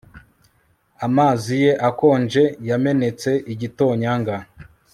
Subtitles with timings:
[1.05, 4.35] Amazi ye akonje yamenetse igitonyanga